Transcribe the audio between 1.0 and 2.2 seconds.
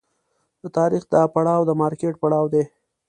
دا پړاو د مارکېټ